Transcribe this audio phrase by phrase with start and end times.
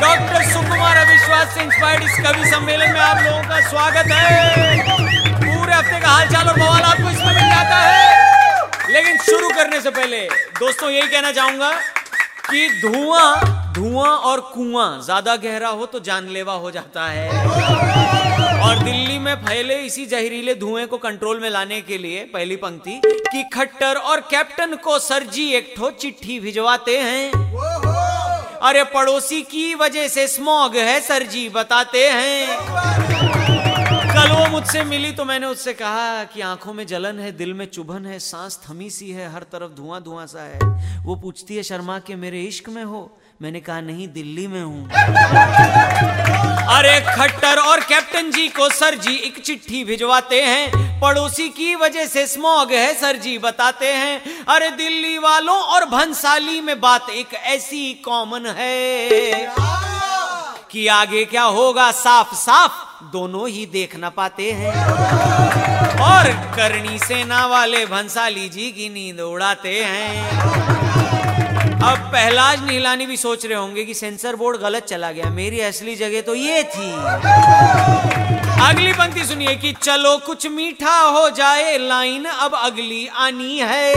[0.00, 0.42] Doctor
[0.96, 1.54] अविश्वास
[2.16, 4.78] कवि सम्मेलन में आप लोगों का स्वागत है।
[5.34, 10.20] पूरे हफ़्ते का और बवाल आपको इसमें मिल जाता है। लेकिन शुरू करने से पहले,
[10.60, 11.72] दोस्तों, यही कहना चाहूँगा
[12.50, 17.28] कि धुआँ धुआँ और कुआँ, ज़्यादा गहरा हो तो जानलेवा हो जाता है।
[18.76, 23.00] और दिल्ली में फैले इसी जहरीले धुएँ को कंट्रोल में लाने के लिए पहली पंक्ति,
[23.04, 27.30] कि खट्टर और कैप्टन को सरजी एक ठो चिट्ठी भिजवाते हैं।
[28.62, 33.55] अरे पड़ोसी की वजह से स्मॉग है सरजी बताते हैं।
[34.26, 37.66] कल वो मुझसे मिली तो मैंने उससे कहा कि आँखों में जलन है, दिल में
[37.66, 40.58] चुभन है, सांस थमी सी है, हर तरफ़ धुआँ धुआँ सा है।
[41.04, 43.18] वो पूछती है, शर्मा, के मेरे इश्क में हो?
[43.42, 44.90] मैंने कहा, नहीं, दिल्ली में हूँ।
[46.74, 52.06] अरे, खट्टर और कैप्टन जी को सर जी एक चिट्ठी भिजवाते हैं। पड़ोसी की वजह
[52.06, 57.34] से स्मॉग है, सर जी बताते हैं। अरे, दिल्ली वालों और भंसाली में बात एक
[57.34, 59.08] ऐसी कॉमन है।
[60.70, 64.72] कि आगे क्या होगा साफ़ साफ़ दोनों ही देख ना पाते हैं।
[66.02, 70.28] और करनी सेना वाले भंसाली जी की नींद उड़ाते हैं।
[71.82, 75.96] अब पहलाज नीलानी भी सोच रहे होंगे कि सेंसर बोर्ड गलत चला गया। मेरी असली
[75.96, 76.90] जगह तो ये थी।
[78.60, 83.92] अगली पंक्ति सुनिए कि चलो कुछ मीठा हो जाए, लाइन अब अगली आनी है।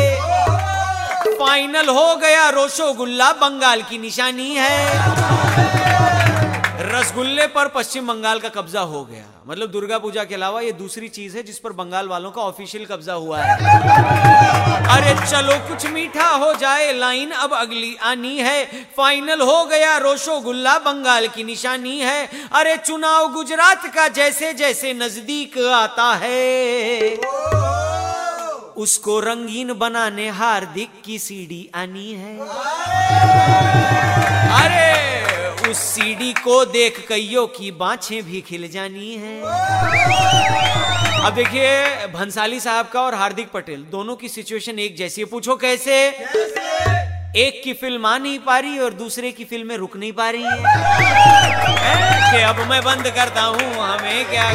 [1.39, 5.98] फाइनल हो गया रोशोगुल्ला, बंगाल की निशानी है।
[6.99, 11.07] रसगुल्ले पर पश्चिम बंगाल का कब्जा हो गया। मतलब दुर्गा पूजा के अलावा ये दूसरी
[11.07, 13.55] चीज़ है जिस पर बंगाल वालों का ऑफिशियल कब्जा हुआ है।
[14.87, 18.65] अरे चलो कुछ मीठा हो जाए, लाइन अब अगली आनी है।
[18.97, 25.57] फाइनल हो गया रोशोगुल्ला बंगाल की निशानी है। अरे चुनाव गुजरात का जैसे जैसे नज़दीक
[25.75, 27.15] आता है।
[28.77, 32.37] उसको रंगीन बनाने हार्दिक की सीढ़ी आनी है।
[34.59, 35.18] अरे
[35.69, 39.41] उस सीडी को देख कईयों की बाछे भी खिल जानी है।
[41.25, 45.55] अब देखिए भंसाली साहब का और हार्दिक पटेल दोनों की सिचुएशन एक जैसी है। पूछो
[45.55, 45.97] कैसे?
[47.37, 50.43] एक की फ़िल्म आ नहीं पा रही और दूसरे की फ़िल्में रुक नहीं पा रही
[52.31, 54.47] है, अब मैं बंद करता हूँ हमें क्या